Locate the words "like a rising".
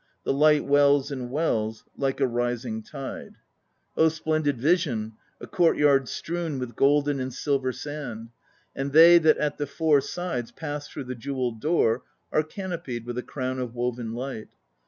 1.95-2.81